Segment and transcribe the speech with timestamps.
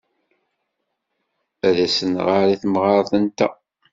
[1.67, 3.53] Ad as-nɣer i temɣart-nteɣ.